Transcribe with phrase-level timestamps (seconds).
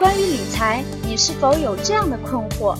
[0.00, 2.74] 关于理财，你是否有这样的困惑？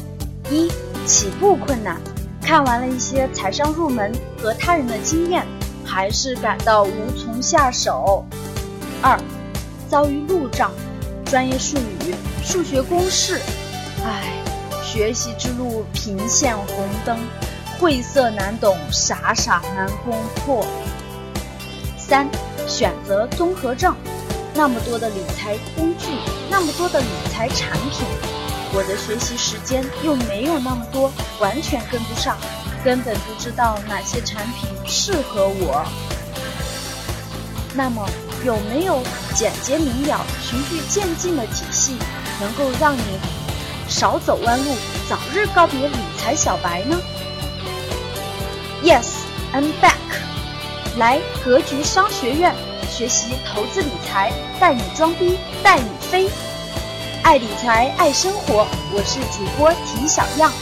[0.51, 0.73] 一、
[1.05, 2.01] 起步困难，
[2.41, 5.47] 看完了一些财商入门和他人的经验，
[5.85, 8.25] 还是感到无从下手。
[9.03, 9.21] 二、
[9.87, 10.73] 遭遇路障，
[11.27, 13.39] 专业术语、数学公式，
[14.03, 14.33] 唉，
[14.83, 17.19] 学习之路频现红灯，
[17.79, 20.65] 晦涩难懂，傻傻难攻破。
[21.99, 22.27] 三、
[22.67, 23.95] 选择综合症。
[24.61, 26.09] 那么多的理财工具，
[26.51, 28.07] 那么多的理财产品，
[28.75, 32.37] 我的学习时间又没有那么多，完全跟不上，
[32.85, 35.83] 根本不知道哪些产品适合我。
[37.73, 38.07] 那么，
[38.45, 39.03] 有没有
[39.35, 41.97] 简洁明了、循序渐进的体系，
[42.39, 43.01] 能够让你
[43.89, 44.77] 少走弯路，
[45.09, 47.01] 早日告别理财小白呢
[48.85, 49.07] ？Yes,
[49.55, 49.97] I'm back。
[50.99, 52.55] 来格局商学院。
[53.01, 56.29] 学习投资理财，带你装逼带你飞，
[57.23, 60.53] 爱理财爱生活，我是主播提小样，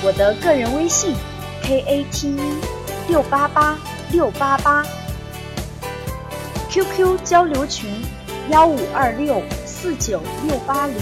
[0.00, 1.12] 我的个人微信
[1.60, 2.38] k a t e
[3.08, 3.76] 六八八
[4.12, 4.86] 六八八
[6.70, 7.90] ，QQ 交流群
[8.48, 10.96] 幺五二六四九六八零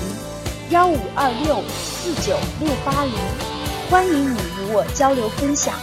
[0.70, 3.12] 幺五二六四九六八零，
[3.90, 5.74] 欢迎你与我交流分享。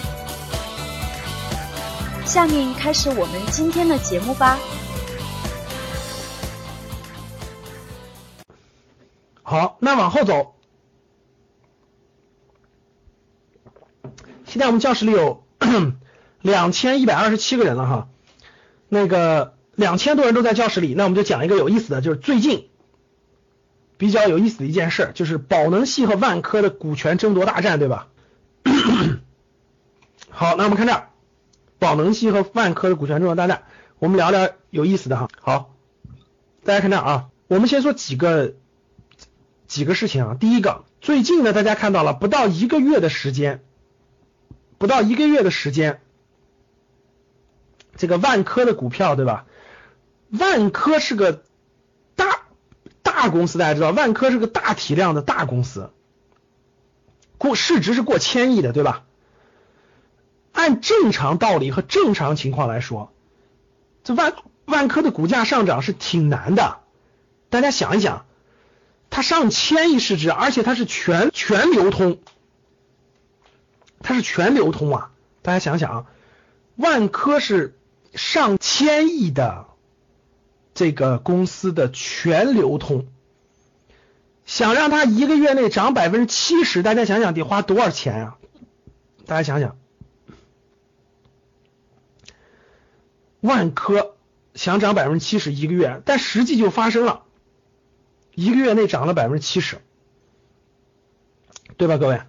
[2.25, 4.57] 下面开始我们今天的节目吧。
[9.53, 10.55] 好，那往后走。
[14.45, 15.45] 现在我们教室里有
[16.41, 18.09] 两千一百二十七个人了哈，
[18.89, 22.69] 那个两千多人都在教室里，那我们就讲一个有意思的，就是最近
[23.97, 28.07] 比较有意思的一件事，就是宝能系和万科的股权争夺大战，对吧？
[30.31, 31.09] 好，那我们看这儿，
[31.77, 33.65] 宝能系和万科的股权争夺大战，
[33.99, 35.29] 我们聊聊有意思的哈。
[35.39, 35.75] 好，
[36.63, 38.55] 大家看这儿啊，我们先说几个。
[39.67, 43.63] 几个事情啊，第一个，最近呢，大家看到了不到一个月的时间，
[44.77, 46.01] 不到一个月的时间，
[47.95, 49.45] 这个万科的股票对吧？
[50.29, 51.43] 万科是个
[52.15, 52.41] 大
[53.01, 55.91] 大公司，大家知道，万科是个大体量的大公司，
[57.37, 59.05] 过市值是过千亿的，对吧？
[60.51, 63.11] 按正常道理和正常情况来说，
[64.03, 66.81] 这万万科的股价上涨是挺难的，
[67.49, 68.25] 大家想一想。
[69.15, 72.17] 它上千亿市值，而且它是全全流通，
[74.01, 75.11] 它是全流通啊！
[75.43, 76.05] 大家想想啊，
[76.77, 77.77] 万科是
[78.15, 79.67] 上千亿的
[80.73, 83.05] 这个公司的全流通，
[84.47, 88.37] 想让它一个月内涨百分之七十，大家想想得花多少钱啊？
[89.27, 89.77] 大家想想，
[93.41, 94.15] 万科
[94.55, 97.25] 想涨百分之七十一个月，但实际就发生了。
[98.35, 99.77] 一个月内涨了百分之七十，
[101.77, 102.21] 对吧，各位？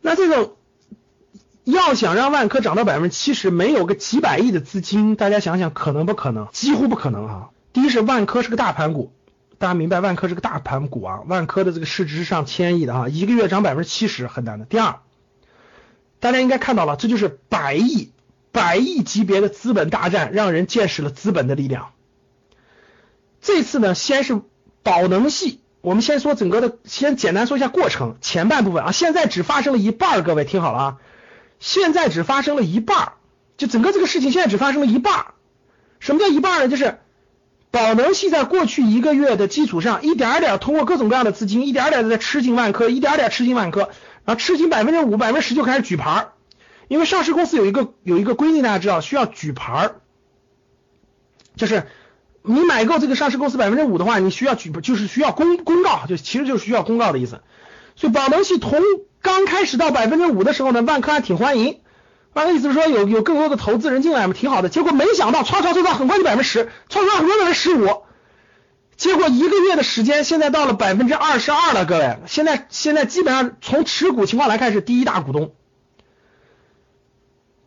[0.00, 0.56] 那这种
[1.64, 6.48] 要想让万科涨到百分之七十，没有个几百亿的资金，大家想想可能不可能？
[6.52, 7.50] 几乎不可能啊！
[7.72, 9.12] 第一是万科是个大盘股，
[9.58, 14.66] 大家明白万科是个大盘股啊，万科的这个市值是上千亿的啊，一个月涨百分之七十很难的。
[14.66, 14.98] 第二，
[16.20, 18.12] 大家应该看到了，这就是百亿、
[18.50, 21.92] 百亿级别的资本大战，让人见识了资本的力量。
[23.40, 24.42] 这次呢，先是。
[24.82, 30.96] 宝能系，我们先说整个的，先简单说一下过程，前半部分啊，现在只发生了一半，各位听好了啊，
[31.60, 33.12] 现在只发生了一半，
[33.56, 35.26] 就整个这个事情现在只发生了一半。
[36.00, 36.68] 什么叫一半呢？
[36.68, 36.98] 就是
[37.70, 43.90] 宝能系在过去一个月的基础上，一点点通过各种各样的资金，一点点的在吃进万科，一点点吃进万科，
[44.24, 46.28] 然后吃进百分之五、百分之十就开始举牌，
[46.88, 49.92] 因为上市公司有一个有一个规定，大家知道需要举牌，
[51.56, 51.86] 就是。
[52.42, 57.40] 你买够这个上市公司百分之五的话，你需要举就是需要公公告，就其实就是需要公告的意思。
[57.94, 58.82] 所以宝能系从
[59.20, 61.80] 刚开始到百分之五的时候呢，万科还挺欢迎。
[62.32, 64.68] 万科意思是说有有更多的投资人进来嘛，挺好的。
[64.68, 68.02] 结果没想到，唰唰唰唰，很快就百分之十，唰唰很快百分之十五。
[68.96, 72.18] 结果一个月的时间，现在到了百分之二十二了，各位。
[72.26, 75.54] 现在现在基本上从持股情况来看是第一大股东，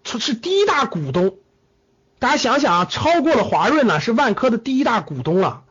[0.04, 1.38] 是是第一大股东。
[2.26, 5.62] 大家想想啊，超过了华润呢，是万科的第一大股东了。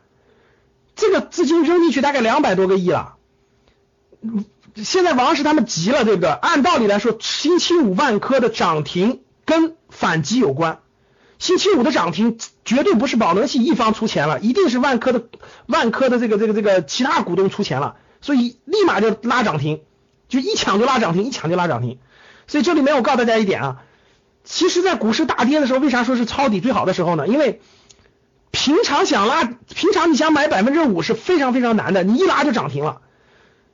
[0.94, 3.16] 这个资金扔进去大概两百多个亿了。
[4.76, 6.30] 现在王石他们急了，对不对？
[6.30, 10.78] 按道理来说，星期五万科的涨停跟反击有关。
[11.40, 15.24] 星期五的涨停绝对不是宝能系一方出钱了，一定是万科的
[15.66, 19.80] 万科的这个这个这个其他股东出钱了，所以立马就拉涨停，
[20.28, 21.98] 就一抢就拉涨停，一抢就拉涨停。
[22.46, 23.82] 所以这里面我告诉大家一点啊。
[24.44, 27.26] 其实，在股市大跌的时候，为啥说是抄底最好的时候呢？
[27.26, 27.60] 因为
[28.50, 33.00] 平常想拉，平常你想买百分之五是非常非常难的，你一拉就涨停了。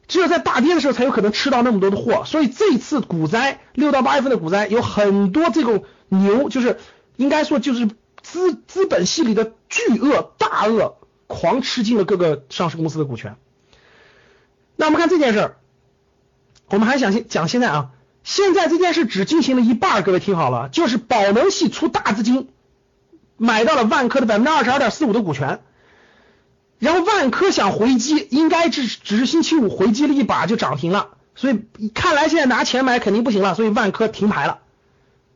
[0.07, 6.79] 只有在大跌的时候才有可能吃到那么多的货，所以这次股灾六到八月份的股灾有很多这种牛，就是
[7.17, 7.89] 应该说就是
[8.23, 10.97] 资资本系里的巨鳄大鳄，
[11.27, 13.37] 狂吃进了各个上市公司的股权。
[14.77, 15.57] 那我们看这件事儿，
[16.69, 17.91] 我们还想先讲现在啊，
[18.23, 22.49] 现在这件事只进行了一半，各位听好了，就是宝能系出大资金
[23.37, 25.61] 买到了万科的百分之二十二点四五的股权。
[26.79, 34.61] 然后万科想回击，应该只只是星期五回击了一把就涨停了，所以看来现在拿钱买肯定不行了，所以万科停牌了，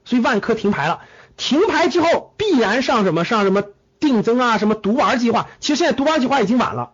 [0.07, 1.01] 所以万科停牌了，
[1.37, 3.63] 停牌之后必然上什么上什么
[4.01, 6.93] 定增啊，什么独玩计划，其实现在独玩计划已经晚了，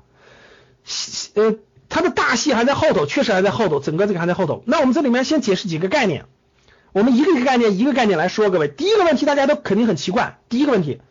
[1.34, 1.54] 呃，
[1.90, 4.62] 它的大戏还在后头，确实还在后头，整个这个还在后头。
[4.64, 6.24] 那我们这里面先解释几个概念，
[6.92, 11.02] 我们一个一个概念一个概念来说，各位，第一个问题大家都肯定很奇怪，第一个问题。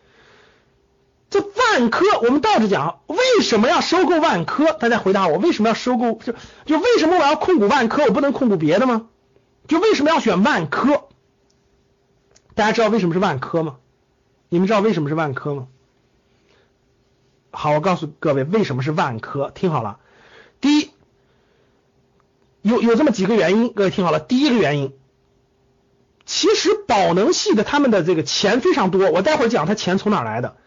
[1.29, 4.71] 这万科，我们倒着讲，为什么要收购万科？
[4.71, 6.13] 大家回答我，为什么要收购？
[6.13, 6.33] 就
[6.65, 8.05] 就为什么我要控股万科？
[8.05, 9.07] 我不能控股别的吗？
[9.67, 11.03] 就为什么要选万科？
[12.55, 13.75] 大家知道为什么是万科吗？
[14.49, 15.67] 你们知道为什么是万科吗？
[17.51, 19.99] 好，我告诉各位为什么是万科，听好了，
[20.61, 20.91] 第一，
[22.61, 24.93] 有有这么几个原因，各位听好了，第一个原因，
[26.25, 30.57] 其实宝能系的他们的这个钱非常多，我待会儿讲他钱从哪来的。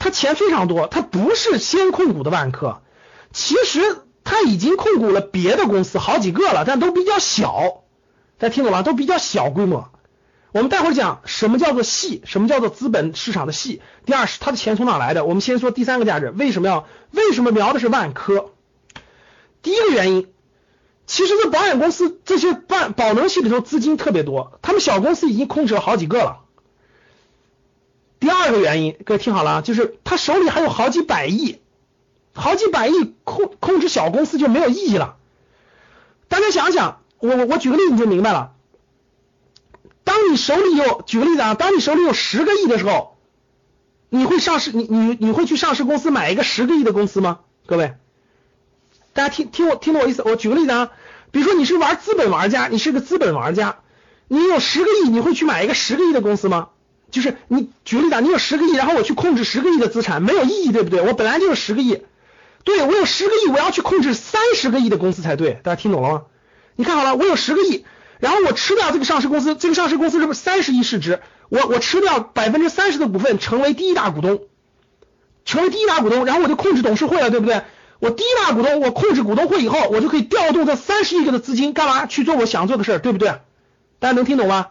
[0.00, 2.82] 他钱非常多，他不是先控股的万科，
[3.32, 3.80] 其实
[4.22, 7.82] 他已经控股了别的公司好几个了，但都比较小，
[8.38, 8.84] 大家听懂了？
[8.84, 9.90] 都比较小规模。
[10.52, 13.82] 我们待会儿讲什么叫做细，什么叫做资本市场的细。
[14.06, 15.24] 第二是他的钱从哪来的？
[15.24, 18.52] 我们先说第三个价值，为什么要为什么瞄的是万科？
[19.68, 20.28] 第一个原因，
[21.06, 26.38] 其实这保险公司这些办保能系里头资金特别多，他们小公司已经控制了好几个了。
[28.18, 31.60] 第二个原因，各位听好了，就是他手里还有好几百亿，
[32.32, 35.16] 好几百亿控控制小公司就没有意义了。
[36.28, 38.52] 大家想想，我我我举个例子你就明白了。
[40.02, 43.18] 当你手里有，举个例子啊，当你手里有十个亿的时候，
[44.08, 47.40] 你会上市，你你你会去上市公司买一个十个亿的公司吗？
[47.66, 47.92] 各位，
[49.18, 50.22] 大家听听我听懂我意思？
[50.22, 50.92] 我举个例子啊，
[51.32, 53.78] 比如说你是玩资本玩家，你是个资本玩家，
[54.28, 56.68] 你有十个亿，你会去买一个十个亿的公司吗？
[57.10, 61.00] 就是你举个例子，啊你有十个亿，然后我去控制十个亿的资产，没有意义，对不对？
[61.00, 62.04] 我本来就是十个亿，
[62.62, 65.58] 对我有十个亿，我要去控制三十个亿的公司才对。
[65.64, 66.22] 大家听懂了吗？
[66.76, 67.84] 你看好了，我有十个亿，
[68.20, 71.18] 然后我吃掉这个上市公司，这个上市公司是不是三十亿市值？
[71.48, 74.42] 我我吃掉百分之三十的股份，成为第一大股东，
[75.44, 77.62] 成为第一大股东，然后我就控制董事会了，对不对？
[78.00, 83.28] 我第一大股东，我控制股东会以后，我就可以调动这三十亿个的资金，干嘛去做我想做的事儿，对不对？
[83.98, 84.68] 大家能听懂吗？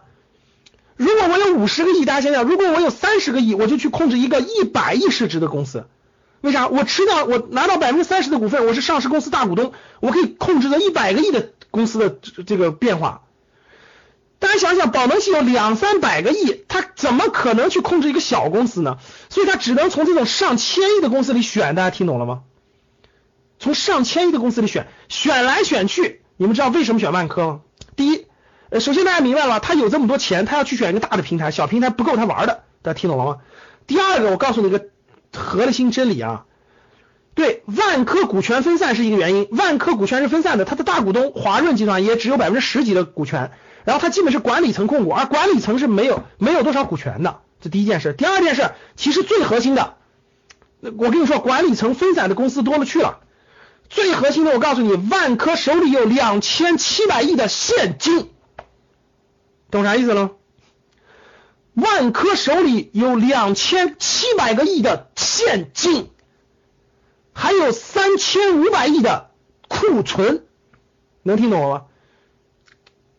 [0.96, 5.86] 如果我有五十个亿，大家想想，如果我有三十个亿，我就去控制一个一百亿市值的公司，
[6.40, 6.68] 为啥？
[6.68, 12.08] 我吃掉，我拿到百分之三十的股份，我是上市公司大股东，我可以控制着一百个亿的公司的
[12.44, 13.22] 这个变化。
[14.38, 18.98] 大家想想，宝能系有两三百个亿，他怎么可能去控制一个小公司呢？
[19.28, 22.40] 所以他只能从这种上千亿的公司里选，大家听懂了吗？
[23.58, 27.60] 从上千亿的公司里选，选来选去，你们知道为什么选万科吗？
[27.96, 28.26] 第一。
[28.70, 33.38] 呃，首先大家明白了，他有这么多钱，他要去选一个大的平台，小平台不够他玩的，大家听懂了吗？
[33.86, 34.88] 第二个，我告诉你一个
[35.34, 36.44] 核心真理啊，
[37.34, 43.52] 对，万科股权分散是一个原因，万科股权是分散的，它的大股东华润集团也只有百分之十几的股权，
[43.84, 48.12] 然后它基本是管理层控股，而管理层是没有没有多少股权的，这第一件事。
[48.12, 49.94] 第二件事，其实最核心的，
[50.82, 53.20] 我跟你说，管理层分散的公司多了去了，
[53.88, 58.30] 最核心的，我告诉你，万科手里有两千七百亿的现金。
[59.70, 60.32] 懂啥意思了？
[61.74, 66.10] 万科手里有两千七百个亿的现金，
[67.32, 69.30] 还有三千五百亿的
[69.68, 70.44] 库存，
[71.22, 71.84] 能听懂了吗？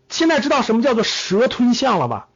[0.09, 2.28] 现在知道什么叫做蛇吞象了吧？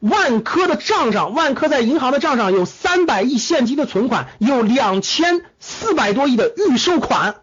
[0.00, 7.36] 万科的账上，万科在银行的账上有三百亿现金的存款，有两千四百多亿的预收款，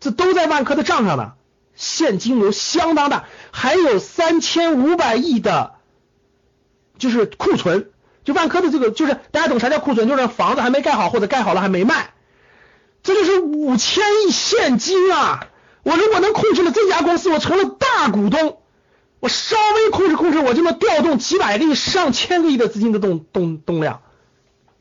[0.00, 1.32] 这都在万科的账上呢。
[1.74, 5.74] 现金流相当大，还有三千五百亿的，
[6.98, 7.90] 就是库存。
[8.24, 10.08] 就万科的这个，就是大家懂啥叫库存？
[10.08, 12.10] 就是房子还没盖好，或者盖好了还没卖，
[13.04, 15.46] 这就是五千亿现金啊！
[15.84, 18.57] 我如果能控制了这家公司，我成了大股东，
[19.20, 24.02] 我稍微控制控制，我就能调动几百个亿、上千个亿的资金的动动动量。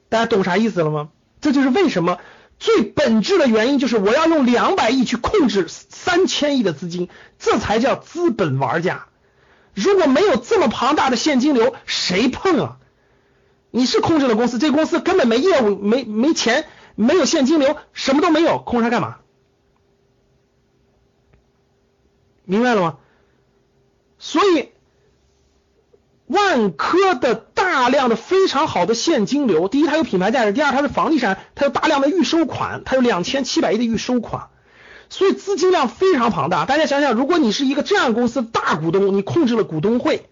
[0.10, 1.10] 大家懂啥意思了吗？
[1.42, 2.20] 这就是为什么。
[2.60, 9.06] 最本质的原因就是我要用两百亿去控制三千亿的资金，这才叫资本玩家。
[9.76, 12.78] 如果没有这么庞大的现金流，谁碰啊？
[13.70, 16.66] 你是控制了公司，这公司根本没业务，没没钱，
[16.96, 19.18] 没有现金流，什么都没有，控制它干嘛？
[22.44, 22.98] 明白了吗？
[24.20, 24.70] 所以
[26.26, 34.50] 万科的大量的非常好的现金流，第一它有品牌价值，第二它是房地产，它有大量的预收款，它有两千七百亿的预收款，
[35.10, 36.66] 所以资金量非常庞大。
[36.66, 40.28] 大家想想，如果你是一个这样公司大股东，你控制了股东会。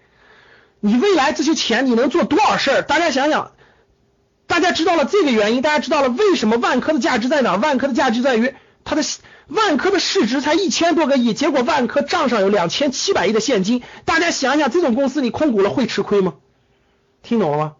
[0.82, 2.82] 你未来这些钱你能做多少事儿？
[2.82, 3.54] 大家想想，
[4.46, 7.56] 大家知道了这个原因，大家知道了为什么万科的价值在哪？
[7.56, 8.54] 万科的价值在于
[8.86, 9.04] 它的
[9.48, 13.84] 万科的市值才一千多个亿，结果万科账上有两千七百亿的现金。
[14.06, 16.36] 大家想想，这种公司你控股了会吃亏吗？
[17.24, 17.74] 听懂了吗？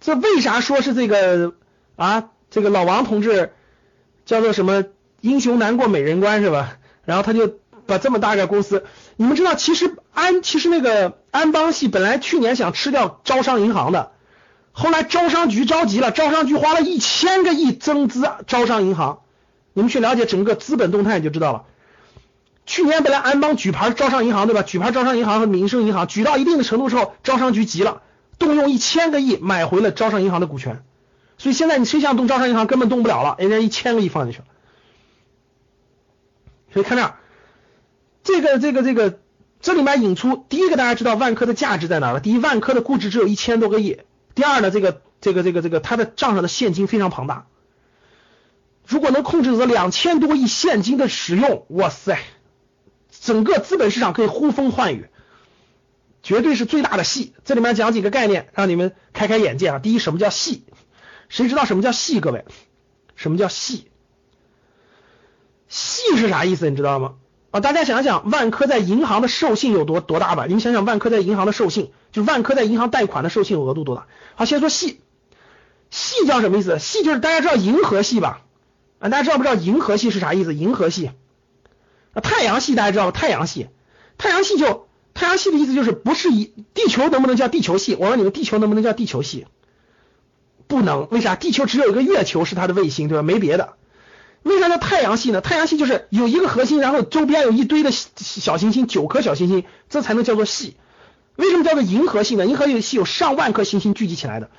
[0.00, 1.54] 这为啥说是这个
[1.96, 2.28] 啊？
[2.50, 3.52] 这个老王同志
[4.26, 4.84] 叫做什么
[5.22, 6.76] 英雄难过美人关是吧？
[7.04, 8.84] 然后他就把这么大个公司。
[9.16, 14.12] 你们知道，其实安其实那个安邦系本来去年想吃掉招商银行的，
[14.72, 19.22] 后来招商局着急了，招商局花了一千个亿增资招商银行。
[19.74, 21.64] 你们去了解整个资本动态你就知道了。
[22.64, 24.62] 去年本来安邦举牌招商银行对吧？
[24.62, 28.00] 举牌招商银行和民生银行举到一定的程度之后，招商局急了，
[28.38, 30.82] 动用一千个亿买回了招商银行的股权。
[31.36, 34.44] 所以现在你谁想动招商银行根本动不了了，人家一千个亿放进去了。
[36.72, 37.16] 所以看这儿。
[38.22, 39.18] 这个这个这个，
[39.60, 42.20] 这里面引出第一个，大家知道万科的价值在哪了？
[42.20, 44.00] 第一，万科的估值只有一千多个亿。
[44.34, 47.44] 第二呢，这个这个这个这个，它的账上的现金非常庞大。
[48.86, 52.18] 如果能控制住两千多亿现金的使用，哇塞，
[53.10, 55.08] 整个资本市场可以呼风唤雨，
[56.22, 57.34] 绝对是最大的戏。
[57.44, 59.78] 这里面讲几个概念，让你们开开眼界啊。
[59.78, 60.64] 第一，什么叫戏？
[61.28, 62.20] 谁知道什么叫戏？
[62.20, 62.44] 各位，
[63.16, 63.88] 什么叫戏？
[65.68, 66.68] 戏是啥意思？
[66.68, 67.14] 你知道吗？
[67.50, 70.44] 啊，大家想想，万科在银行的授信有多多大吧？
[70.46, 74.06] 你们想想，万科在银行的授信，就是万科在银行贷款的授信额度多大？
[74.34, 75.00] 好，先说戏，
[75.90, 76.78] 戏叫什么意思？
[76.78, 78.42] 戏就是大家知道银河系吧？
[78.98, 80.54] 啊，大家知道不知道银河系是啥意思？
[80.54, 81.10] 银河系
[82.14, 83.10] 啊，太阳系大家知道吧？
[83.10, 83.68] 太阳系，
[84.18, 87.94] 太阳系就太阳系的意思就是不是以地球能不能叫地球系？
[87.94, 89.46] 我问你们，地球能不能叫地球系？
[90.66, 91.36] 不能，为啥？
[91.36, 93.22] 地球只有一个月球是它的卫星，对吧？
[93.22, 93.74] 没别的。
[94.42, 95.40] 为啥叫太阳系呢？
[95.40, 100.76] 太阳系就是有一个核心，然后周边有一堆的小行星，九颗小行星，这才能叫做系。
[101.36, 102.46] 为什么叫做银河系呢？
[102.46, 104.50] 银河系有上万颗行星聚集起来的。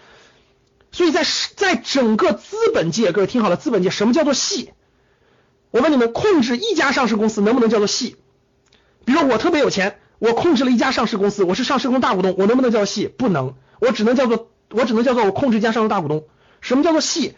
[0.95, 1.25] 所以在
[1.57, 4.71] 在整个资本界，各位听好了，资本界什么叫做系？
[5.71, 8.15] 我问你们，控制一家上市公司能不能叫做系？
[9.03, 13.09] 比如我特别有钱，我控制了一家上市公司，我是上市公司大股东，我能不能叫系？
[13.09, 16.23] 不能，我只能叫做我只能叫做我控制一家上市大股东。
[16.61, 17.35] 什么叫做系？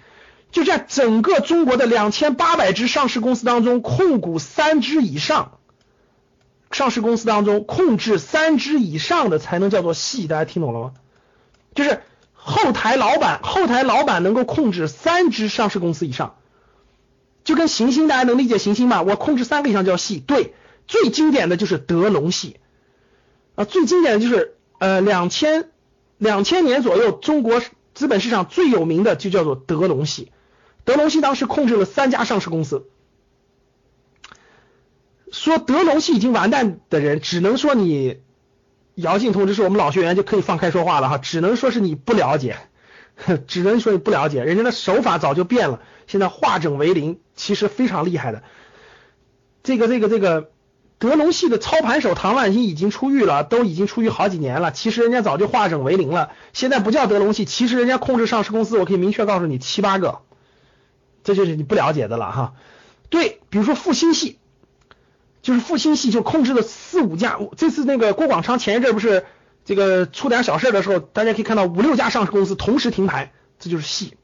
[0.51, 5.57] 就在整个中国的两千八百只上市公司当中，控股三只以上，
[6.69, 10.91] 上市公司当中控制三只以上的才能叫做系，大家听懂了吗？
[11.73, 12.01] 就是
[12.49, 16.37] 后台老板，后台老板能够控制三只上市公司以上，
[17.43, 19.01] 就跟行星，大家能理解行星吗？
[19.01, 20.19] 我控制三个以上叫系。
[20.19, 20.53] 对，
[20.87, 22.61] 最经典的就是德龙系
[23.55, 25.71] 啊，最经典的就是呃两千
[26.17, 27.61] 两千年左右，中国
[27.93, 30.31] 资本市场最有名的就叫做德龙系。
[30.85, 32.85] 德龙系当时控制了三家上市公司，
[35.33, 38.21] 说德龙系已经完蛋的人，只能说你
[38.97, 42.57] 姚劲同志是我们老学员就可以放开说话了哈，只能说是你不了解，
[43.47, 48.41] 只能说你不了解，人家的手法早就变了，现在化整为零，其实非常厉害的。
[49.61, 50.49] 这个这个这个
[50.97, 60.19] 德龙系的操盘手唐万新已经出狱了，都已经出狱好几年了，其实人家早就化整为零了，现在不叫德龙系，其实人家控制上市公司，我可以明确告诉你七八个。
[61.23, 62.53] 这就是你不了解的了哈，
[63.09, 64.39] 对，比如说复兴系，
[65.47, 69.25] 就是复兴系就控制了四五家，这次那个郭广昌前一阵不是
[69.63, 74.17] 这个出点小事的时候，大家可以看到五六家上市公司同时停牌，这就是系。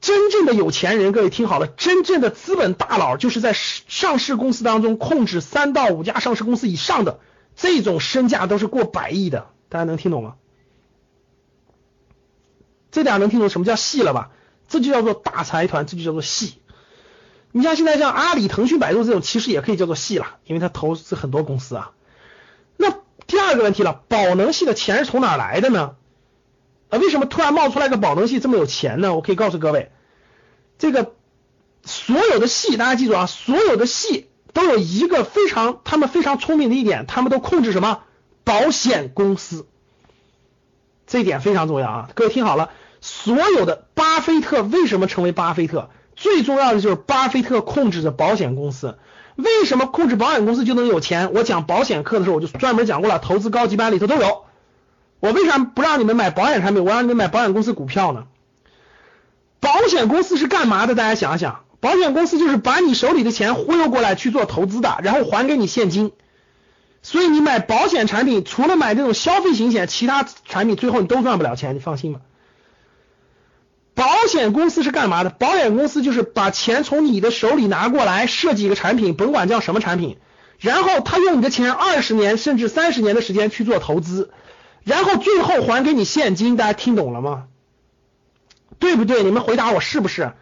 [0.00, 7.20] 真正的有钱人，各位听好了，真正的资本大佬就是在上市公司当中控制三到五家上市公司以上的，
[7.54, 10.34] 这种身价都是过百亿的，大家能听懂吗？
[12.90, 14.32] 这点能听懂什么叫系了吧？
[14.66, 16.54] 这就叫做大财团，这就叫做系。
[17.56, 21.92] 你像现在像阿里、腾讯、百度这种，其实也可以叫做系了，因为它投资很多公司啊。
[22.76, 22.90] 那
[23.28, 25.94] 第二个问题了，宝能系的钱是从哪来的呢？
[26.90, 29.14] 啊，为什么突然冒出来个宝能系这么有钱呢？
[29.14, 29.92] 我可以告诉各位，
[30.78, 31.12] 这个
[31.84, 38.00] 所有的系，大家记住啊，所有的系都有一个非常他们非常聪明的一点，他们都控制什么？
[38.42, 39.64] 保险公司。
[41.06, 42.70] 这一点非常重要啊，各位听好了。
[43.00, 45.90] 所有的巴菲特为什么成为巴菲特？
[46.16, 48.98] 最重要的就是巴菲特控制着保险公司。
[49.36, 51.32] 为什么控制保险公司就能有钱？
[51.34, 54.44] 我讲保险课的时候我就专门讲过了，投资高级班里头都有。
[55.20, 56.84] 我为啥不让你们买保险产品？
[56.84, 58.26] 我让你们买保险公司股票呢？
[59.58, 60.94] 保险公司是干嘛的？
[60.94, 66.12] 大家想想，保险公司就是把你手里的钱忽悠过来去做投资的，然后还给你现金。
[67.02, 72.20] 所以你买保险产品，除了买这种消费型险，其他产品最后你都赚不了钱，你放心吧。
[73.94, 75.30] 保险公司是干嘛的？
[75.30, 80.18] 保险公司就是把钱从你的手里拿过来，设计一个产品，甭管叫什么产品，
[80.58, 84.30] 然后他用你的钱二十年甚至三十年的时间去做投资，
[84.82, 86.56] 然后最后还给你现金。
[86.56, 87.44] 大家听懂了吗？
[88.80, 89.22] 对不对？
[89.22, 90.32] 你们回答我是不是？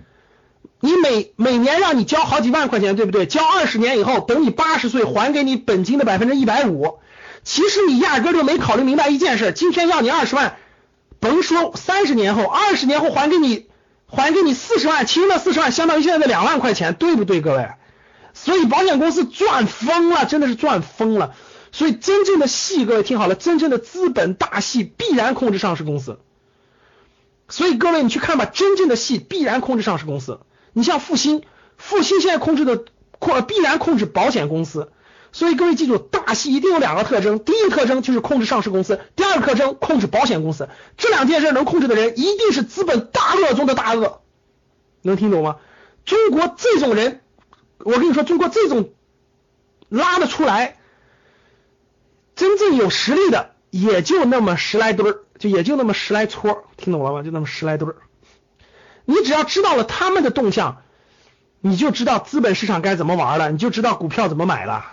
[0.81, 3.27] 你每每年让你交好几万块钱，对不对？
[3.27, 6.99] 交二十年以后，等你八十岁还给你本金的百分之一百五。
[7.45, 10.57] 其实你压根就没考虑明白一件事：今天要你二十万，
[11.23, 13.69] 甭说三十年后，二十年后还给你
[14.07, 17.71] 还给你四十万，其中的四十万相当于现在的两万块钱，对不对，各位？
[18.35, 21.37] 所以保险公司赚疯了，真的是赚疯了。
[21.71, 26.19] 所以真正的戏，各位听好了，真正的资本大戏必然控制上市公司。
[27.49, 30.41] 所以各位你去看吧，真正的戏必然控制上市公司。
[30.73, 31.43] 你像复兴，
[31.77, 32.85] 复兴现在控制的
[33.21, 34.91] 控必然控制保险公司，
[35.33, 44.21] 所以各位记住，大戏一定有两个特征，第一个特征就是控制上市公司，第二个特征控制保险公司，这两件事能控制的人一定是资本大鳄中的大鳄，
[45.01, 45.57] 能听懂吗？
[46.05, 47.21] 中国这种人，
[47.79, 48.91] 我跟你说，中国这种
[49.89, 50.77] 拉得出来，
[52.37, 57.23] 真正有实力的也就那么十来堆儿，就也就那么十来撮，听懂了吗？
[57.23, 57.97] 就那么十来堆儿。
[59.05, 60.83] 你只要知道了他们的动向，
[61.61, 64.85] 你就知道资本市场该怎么玩了，你就知道股票怎么买了，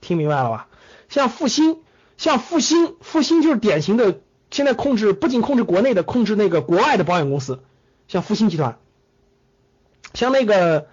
[0.00, 0.68] 听明白了吧？
[1.08, 1.78] 像复兴，
[2.16, 7.60] 像复兴，复兴就是典型的，现在控制不仅控制国内的，控制那个国外的保险公司，
[8.08, 8.78] 像复兴集团，
[10.14, 10.88] 像那个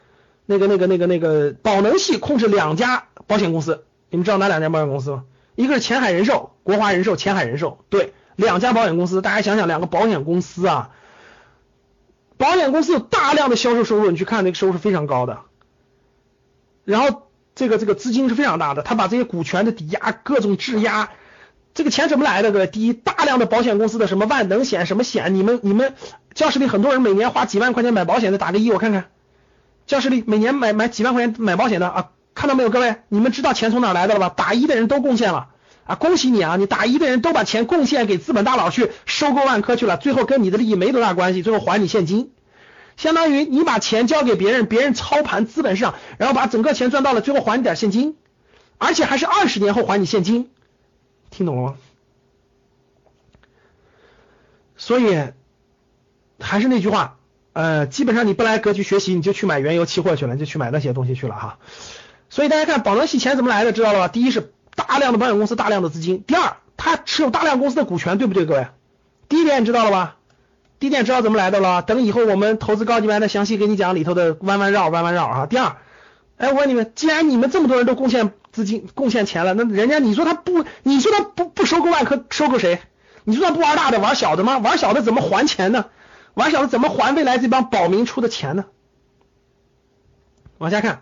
[0.45, 5.25] 那个那个那个那个宝能系控制两家保险公司，你们知道哪两家保险公司吗？
[5.55, 10.91] 一个是前海人寿，国华人寿，前海人寿，对，两家保险公司，大家想想，两个保险公司啊。
[12.37, 15.39] 保险公司有大量的销售收入，你去看那个收入是非常高的。
[16.85, 17.26] 然后
[17.57, 21.09] 这个这个资金是非常大的，他把这些股权的抵押、各种质押，
[21.73, 22.51] 这个钱怎么来的？
[22.51, 25.95] 各位，第一，大量的保险公司的什么万能险、什么险，你们你们
[26.35, 29.05] 教室里很多人每年花几万块钱买保险的，打个一我看看。
[29.87, 32.69] 教室里每年买买几万块钱买保险的啊，看到没有？
[32.69, 34.33] 各位，你们知道钱从哪来的了吧？
[34.37, 35.47] 打一的人都贡献了
[35.85, 36.57] 啊，恭喜你啊！
[36.57, 42.29] 你打一的人都把钱贡献给资本大佬去收购万科去了，最后跟你的利益没多大关系，最后还你现金。
[42.97, 48.17] 相当于你把钱交给别人，别人操盘资本市场，然后把整个钱赚到了，最后还你点现金，
[48.77, 50.49] 而且还是二十年后还你现金，
[51.29, 51.75] 听懂了吗？
[54.75, 55.29] 所以
[56.39, 57.17] 还是那句话，
[57.53, 61.59] 呃，基本上你不来格局学习，你就去买原油期货去了，你就去买那些东西去了哈。
[62.29, 64.07] 所以大家看宝能系钱怎么来的，知道了吧？
[64.07, 68.67] 第一是大量的保险公司，大量的资金；第二，他持有大量公司的股权，对不对，各位？
[69.29, 70.16] 第一点你知道了吧？
[70.79, 75.45] 第一点知道怎么来的了，等以后我们投资高级班的详细给你讲里头的弯弯绕弯弯绕啊。
[75.47, 75.77] 第二，
[76.37, 82.79] 哎，我问你们，既然你们这么多人都贡献资金、贡献钱了，那人家你说他不，你说他不不收购万科，收购谁？
[83.23, 84.59] 你说他不玩大的，玩小的吗？
[84.59, 85.85] 玩小的怎么还钱呢？
[86.35, 88.65] 玩小的怎么还未来这帮保民出的钱呢？
[90.59, 91.01] 往下看，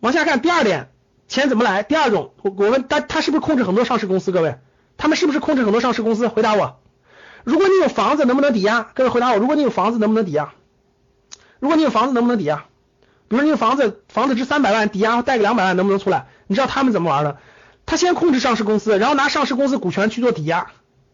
[0.00, 0.90] 往下看，第二点，
[1.28, 1.82] 钱怎么来？
[1.82, 4.32] 第二种，我我问他，他是不是控制很多上市公司？
[4.32, 4.56] 各位，
[4.98, 6.28] 他们是不是控制很多上市公司？
[6.28, 6.78] 回答我。
[7.44, 8.82] 如果你有房子，能不能抵押？
[8.94, 10.52] 各位回答我，如果你有房子，能不能抵押？
[11.58, 12.64] 如果你有房子，能不能抵押？
[13.28, 16.26] 比如你有房子，房子值三百万，抵押贷个两百万，能不能出来？
[16.46, 17.38] 你知道他们怎么玩的？
[17.86, 20.68] 他先控制上市公司，然后拿上市公司股权去做抵押，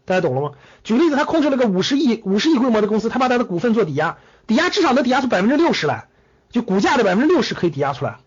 [0.05, 0.51] 大家懂了吗？
[0.83, 6.07] 举个例子，他控制了个五十亿、五十亿规模的公司，他把他的股份做抵押，抵押至少能抵押出百分之六十来，
[6.49, 8.17] 就股价的百分之六十可以抵押出来。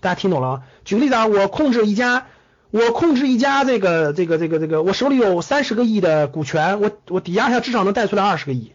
[0.00, 0.62] 大家听懂了吗？
[0.84, 2.26] 举个例子啊，我控制一家。
[2.70, 8.72] 我控制一家这个这个这个这个，我手里有三十个亿的股权，我我抵押下至少能贷出来二十个亿，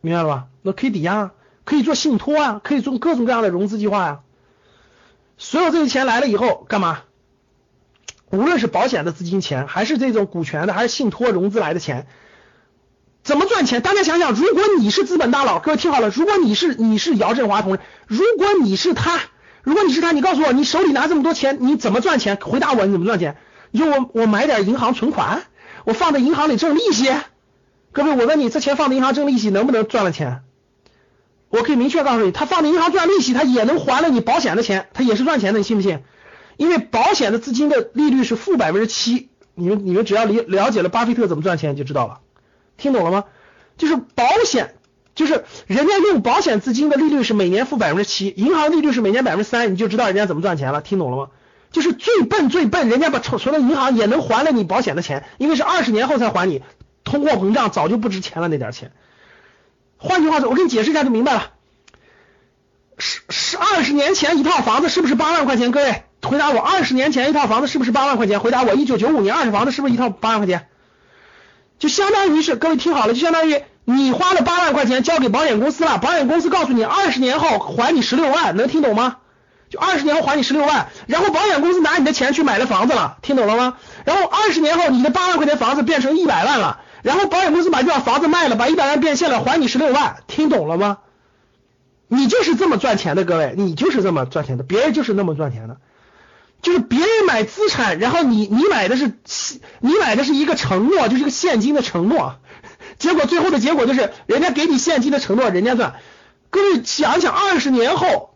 [0.00, 0.46] 明白了吧？
[0.62, 1.32] 那可以抵押，
[1.64, 4.20] 可以做信托啊，可以做各种各样的融资计划呀。
[5.38, 7.00] 所有这些钱来了以后干嘛？
[8.30, 12.06] 无论是保险的资金钱，还是这种股权的，还是信托融资来的钱，
[13.24, 13.82] 怎么赚钱？
[13.82, 19.20] 大家想想，如果你是资本大佬，各位听好了，如果你是你是姚振华同志，如果你是他。
[19.62, 22.36] 如果你是他，你告诉我，你手里拿这么多钱，你怎么赚钱？
[22.36, 23.36] 回答我，你怎么赚钱？
[23.70, 25.42] 你说我我买点银行存款，
[25.84, 27.10] 我放在银行里挣利息。
[27.92, 30.42] 各位，我问你，这钱放在银行挣利息能不能赚了钱？
[31.48, 36.00] 我可以明确告诉你，他放在银行赚利息，他也能还了你保险的钱，他也是赚钱的，你信不信？
[36.56, 42.20] 因为保险的资金的利率是负百分之七，你们你们只要了了解了巴菲特怎么赚钱，就知道了。
[42.76, 43.24] 听懂了吗？
[43.76, 44.74] 就是保险。
[45.20, 50.80] 就是人家用保险资金的利率是每年付百分之七，银行利率是每年百分之三，你就知道人家怎么赚钱了。
[50.80, 51.28] 听懂了吗？
[51.72, 56.62] 就是最笨最笨，人家把存存到银行也能还了你保险的钱，因为是二十年后才还你，
[57.04, 58.92] 通货膨胀早就不值钱了那点钱。
[59.98, 61.50] 换句话说，我给你解释一下就明白了。
[62.96, 65.70] 十十二十年前一套房子是不是八万块钱？
[65.70, 68.40] 各位回答我，二十年前一套房子是不是八万块钱？
[68.40, 70.68] 回答我，一九九五年二手房子是不是一套八万块钱？
[71.80, 79.16] 就相当于是各位听好了，就相当于你花了八万块钱交给保险公司了，保险公司告诉你二十年后还你十六万，能听懂吗？
[79.70, 83.78] 就二十年后还你十六万，然后保险公司拿你的钱去买了房子了，听懂了吗？
[84.04, 90.98] 然后二十年后你的八万块钱房子变成一百万了，然后保险公司把这套房子卖了，把一百万变现了，还你十六万，听懂了吗？
[92.08, 95.78] 你就是这么赚钱的，各位，你就是这么赚钱的，别人就是那么赚钱的，
[96.62, 99.12] 就是别人买资产，然后你你买的是
[99.80, 102.36] 你买的是一个承诺，就是一个现金的承诺，
[102.98, 105.94] 结果最后的结果就是人家给你现金的承诺，人家赚。
[106.50, 108.34] 各位想想，二十年后，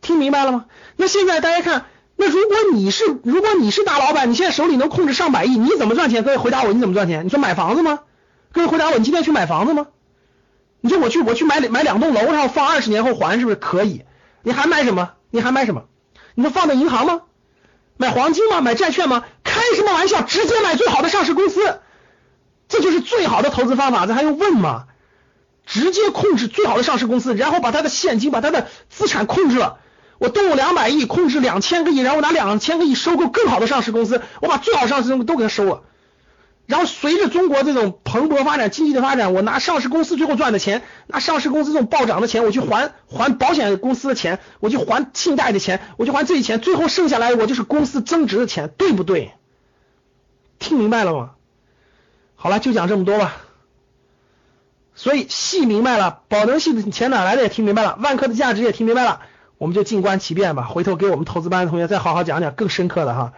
[0.00, 0.64] 听明白了吗？
[0.96, 6.24] 那现在大家看，那如果你是如果你是大老板，你现在手里能控制上百亿，你怎么赚钱？
[6.24, 7.24] 各位回答我，你怎么赚钱？
[7.26, 8.00] 你说买房子吗？
[8.52, 9.86] 各位回答我，你今天去买房子吗？
[10.80, 14.04] 你说我去我去买买两栋楼，然后放二十年后还，是不是可以？
[14.42, 15.12] 你还买什么？
[15.30, 15.84] 你还买什么？
[16.34, 17.22] 你说放在银行吗？
[17.96, 18.60] 买黄金吗？
[18.60, 19.24] 买债券吗？
[19.44, 20.22] 开什么玩笑？
[20.22, 21.78] 直接买最好的上市公司，
[22.68, 24.86] 这就是最好的投资方法，这还用问吗？
[25.64, 29.78] 直接控制最好的上市公司，然后把他的现金、把他的资产控制了。
[30.18, 35.82] 我动用两百亿控制两千个亿，然后拿两千个亿收购更好的上市公司，我把最好上市公司都给他收了。
[36.66, 49.32] 然后随着中国这种蓬勃发展、经济的发展，我拿上市公司最后赚的钱，拿上市公司这种暴涨的钱，我去还还保险公司的钱，我去还信贷的钱，我去还这些钱，最后剩下来我就是公司增值的钱，对不对？
[50.58, 51.32] 听明白了吗？
[52.34, 53.36] 好了，就讲这么多吧。
[54.94, 59.20] 所以戏明白了，宝能系的钱哪来的也听明白了，万科的价值也听明白了，
[59.58, 60.62] 我们就静观其变吧。
[60.64, 63.32] 回头给我们投资班的同学再好好讲讲更深刻的哈。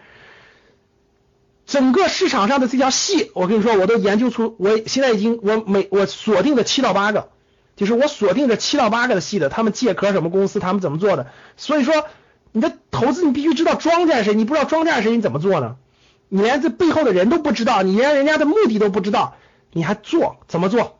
[1.66, 7.30] 整个市场上的这条戏，我跟你说，我都研究出，我现在已经我每我锁定的七到八个，
[7.74, 11.26] 就是我锁定的七到八个的戏的，他们借壳什么公司，他们怎么做的。
[11.56, 12.06] 所以说，
[12.52, 15.76] 你的投资你必须知道庄家是谁，你不知道庄家是谁，你怎么做呢？
[16.28, 19.34] 你连这背后的人都不知道，你连人家的目的都不知道，
[19.72, 20.98] 你还做怎么做？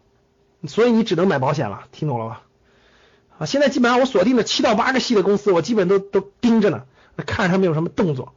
[0.66, 2.42] 所以你只能买保险了，听懂了吧？
[3.38, 6.82] 啊，现在基本上我锁定的七到八个系的公司，我基本都都盯着呢，
[7.24, 8.34] 看他们有什么动作。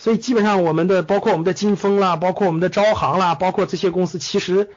[0.00, 4.70] 所以基本上我们的包括我们的金风啦，包括我们的招行啦，包括这些公司，其实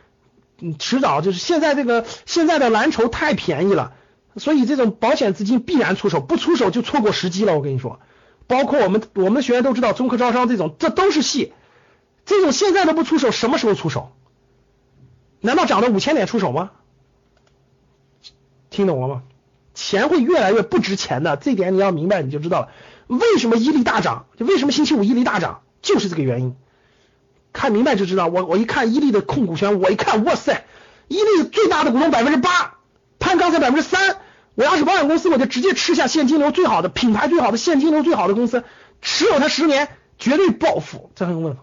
[0.60, 3.94] 嗯迟早就是现在这个现在的蓝筹太便宜了，
[4.36, 7.56] 所以这种保险资金必然出手，不出手就错过时机了。
[7.56, 8.02] 我跟你说，
[8.48, 11.54] 包括我们我们的学员都知道，中科招商这种，这都是戏，
[12.26, 14.12] 这种现在都不出手，什么时候出手？
[15.40, 16.72] 难道涨到五千点出手吗？
[18.70, 19.24] 听懂了吗？
[19.74, 22.68] 钱会越来越不值钱的，这点你要明白，你就知道了。
[23.18, 24.26] 为什么伊利大涨？
[24.38, 25.62] 就为什么星期五伊利大涨？
[25.82, 26.56] 就是这个原因。
[27.52, 28.28] 看明白就知道。
[28.28, 30.66] 我我一看伊利的控股权，我一看，哇塞，
[31.08, 32.76] 伊利最大的股东百分之八，
[33.20, 34.18] 潘刚才百分之三。
[34.56, 38.64] 我要是保险公司，我就直接吃下现金流最好的、品牌最好的、现金流最好的公司，
[39.02, 41.12] 持有它十年，绝对暴富。
[41.16, 41.62] 这还用问吗？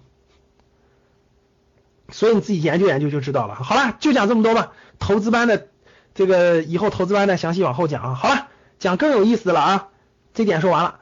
[2.13, 3.55] 所以你自己研究研究就知道了。
[3.55, 4.73] 好了，就讲这么多吧。
[4.99, 5.69] 投资班的
[6.15, 8.15] 这个以后投资班再详细往后讲啊。
[8.15, 8.49] 好了，
[8.81, 9.89] 讲更有意思了啊。
[10.35, 10.99] 这点说完了。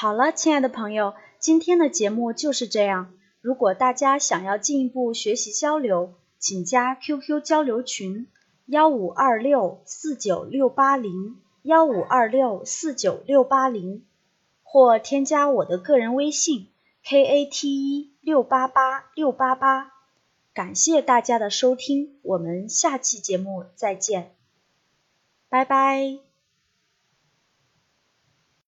[0.00, 3.12] 好了，亲爱的朋友，今天的节目就是这样。
[3.42, 8.26] 如果大家想要进一步学习交流，请加 QQ 交流群
[8.64, 14.02] 幺五二六四九六八零幺五二六四九六八零，
[14.62, 16.68] 或添加我的个人微信
[17.04, 19.92] kate 六八八六八八。
[20.54, 24.34] 感谢大家的收听，我们下期节目再见，
[25.50, 26.29] 拜拜。